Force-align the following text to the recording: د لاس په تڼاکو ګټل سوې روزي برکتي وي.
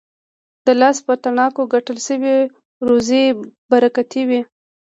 د 0.65 0.67
لاس 0.81 0.97
په 1.05 1.13
تڼاکو 1.23 1.61
ګټل 1.73 1.97
سوې 2.07 2.35
روزي 2.87 3.25
برکتي 3.71 4.21
وي. 4.29 4.41